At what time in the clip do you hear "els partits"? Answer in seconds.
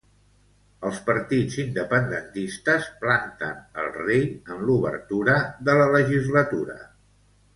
0.87-1.57